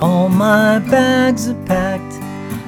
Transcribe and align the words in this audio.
All 0.00 0.28
my 0.28 0.78
bags 0.78 1.48
are 1.48 1.64
packed. 1.64 2.14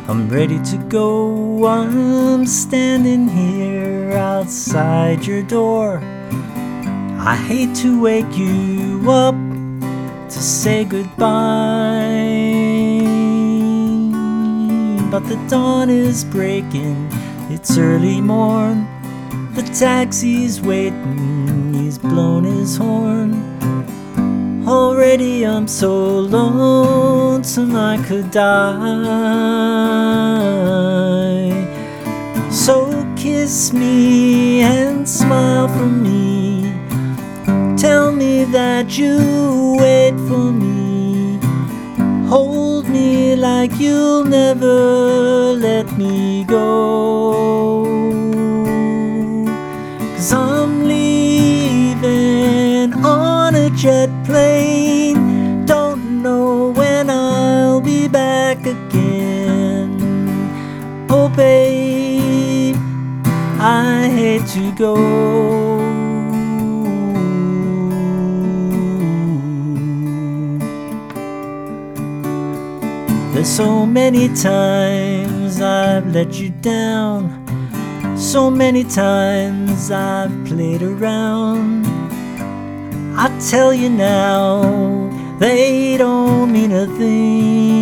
I'm 0.09 0.29
ready 0.29 0.59
to 0.65 0.77
go. 0.89 1.65
I'm 1.65 2.45
standing 2.45 3.29
here 3.29 4.15
outside 4.15 5.25
your 5.25 5.45
door. 5.45 6.01
I 7.21 7.37
hate 7.37 7.73
to 7.77 8.01
wake 8.01 8.37
you 8.37 9.09
up 9.09 9.37
to 10.29 10.39
say 10.43 10.85
goodbye. 10.85 11.31
But 15.09 15.29
the 15.29 15.37
dawn 15.49 15.89
is 15.89 16.25
breaking, 16.25 17.09
it's 17.49 17.79
early 17.79 18.21
morn. 18.21 18.89
The 19.55 19.63
taxi's 19.63 20.61
waiting, 20.61 21.75
he's 21.75 21.99
blown 21.99 22.43
his 22.43 22.77
horn. 22.77 23.50
Already 24.71 25.45
I'm 25.45 25.67
so 25.67 26.21
lonesome 26.21 27.75
I 27.75 27.97
could 28.07 28.31
die. 28.31 28.47
So 32.53 33.05
kiss 33.17 33.73
me 33.73 34.61
and 34.61 35.09
smile 35.09 35.67
for 35.67 35.87
me. 35.87 36.73
Tell 37.77 38.13
me 38.13 38.45
that 38.45 38.97
you 38.97 39.75
wait 39.77 40.15
for 40.29 40.53
me. 40.53 41.41
Hold 42.29 42.89
me 42.89 43.35
like 43.35 43.73
you'll 43.81 44.23
never 44.23 45.53
let 45.55 45.91
me 45.99 46.45
go. 46.45 47.83
Cause 50.15 50.33
I'm 50.33 50.85
leaving 50.85 52.95
on 53.05 53.57
a 53.57 53.69
jet 53.71 54.09
plane. 54.25 54.50
Babe, 61.37 62.77
I 63.61 64.09
hate 64.09 64.47
to 64.49 64.73
go. 64.73 64.97
There's 73.33 73.49
so 73.49 73.87
many 73.87 74.29
times 74.35 75.61
I've 75.61 76.07
let 76.15 76.35
you 76.35 76.51
down. 76.51 77.41
So 78.19 78.51
many 78.51 78.85
times 78.85 79.91
I've 79.91 80.45
played 80.45 80.83
around. 80.83 81.87
I 83.17 83.29
tell 83.51 83.73
you 83.73 83.89
now, 83.89 84.63
they 85.39 85.97
don't 85.97 86.53
mean 86.53 86.73
a 86.73 86.87
thing. 86.99 87.80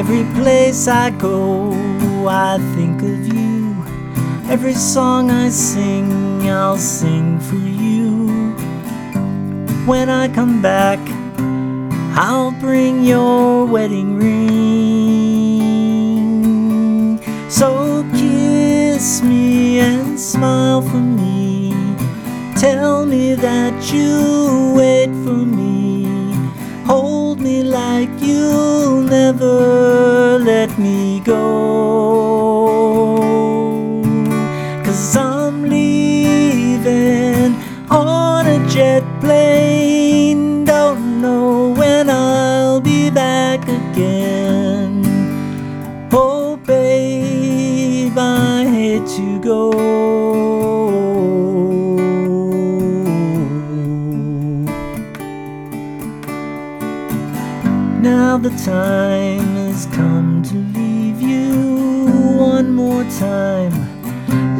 Every 0.00 0.24
place 0.40 0.88
I 0.88 1.10
go, 1.10 1.74
I 2.26 2.56
think 2.74 3.02
of 3.02 3.28
you. 3.36 3.76
Every 4.48 4.72
song 4.72 5.30
I 5.30 5.50
sing, 5.50 6.48
I'll 6.48 6.78
sing 6.78 7.38
for 7.38 7.56
you. 7.56 8.54
When 9.84 10.08
I 10.08 10.28
come 10.28 10.62
back, 10.62 10.98
I'll 12.16 12.52
bring 12.52 13.04
your 13.04 13.66
wedding 13.66 14.16
ring. 14.16 14.40
So 17.50 18.02
kiss 18.12 19.22
me 19.22 19.80
and 19.80 20.18
smile 20.18 20.80
for 20.80 20.96
me. 20.96 21.74
Tell 22.56 23.04
me 23.04 23.34
that 23.34 23.92
you 23.92 24.72
wait 24.74 25.10
for 25.24 25.44
me. 25.60 26.06
Hold 26.86 27.38
me 27.40 27.62
like 27.62 28.08
you'll 28.22 28.39
go. 49.50 49.70
Now 58.00 58.38
the 58.38 58.50
time 58.64 59.50
has 59.64 59.86
come 59.86 60.42
to 60.50 60.56
leave 60.78 61.20
you 61.20 61.50
one 62.38 62.68
more 62.74 63.04
time. 63.18 63.74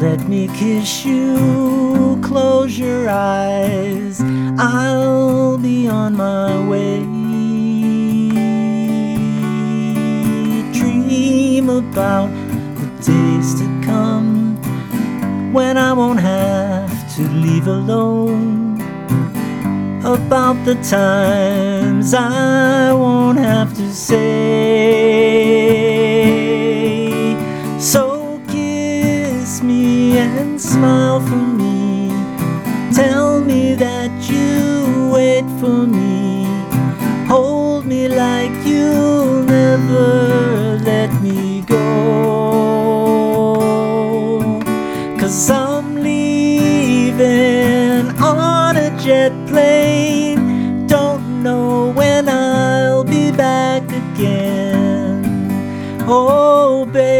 Let 0.00 0.20
me 0.28 0.48
kiss 0.48 1.04
you, 1.04 2.18
close 2.22 2.76
your 2.76 3.08
eyes. 3.08 4.20
I'll 4.58 5.56
be 5.58 5.88
on 5.88 6.16
my 6.16 6.52
way. 6.68 6.98
Dream 10.78 11.68
about 11.68 12.30
the 12.80 12.88
days 13.06 13.59
when 15.52 15.76
I 15.76 15.92
won't 15.92 16.20
have 16.20 17.16
to 17.16 17.22
leave 17.28 17.66
alone. 17.66 18.80
About 20.04 20.64
the 20.64 20.76
times 20.76 22.14
I 22.14 22.92
won't 22.92 23.38
have 23.38 23.74
to 23.74 23.92
say. 23.92 24.16
So 27.78 28.40
kiss 28.48 29.62
me 29.62 30.18
and 30.18 30.60
smile 30.60 31.20
for 31.20 31.36
me. 31.36 32.10
Tell 32.94 33.40
me 33.40 33.74
that 33.74 34.10
you 34.30 35.10
wait 35.12 35.44
for 35.60 35.86
me. 35.86 36.46
Hold 37.26 37.86
me 37.86 38.08
like 38.08 38.52
you'll 38.64 39.42
never 39.42 40.29
Cause 45.30 45.48
I'm 45.48 46.02
leaving 46.02 47.20
on 48.20 48.76
a 48.76 48.90
jet 48.98 49.30
plane. 49.46 50.88
Don't 50.88 51.44
know 51.44 51.92
when 51.92 52.28
I'll 52.28 53.04
be 53.04 53.30
back 53.30 53.84
again. 53.84 55.22
Oh, 56.08 56.84
babe, 56.84 57.19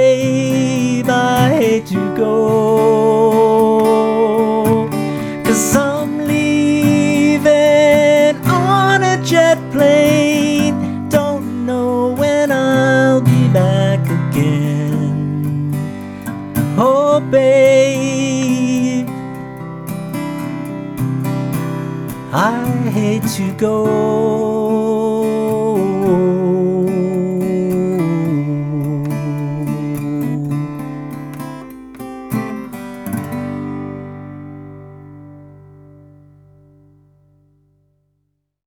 I 22.33 22.65
hate 22.93 23.27
to 23.37 23.51
go. 23.55 24.70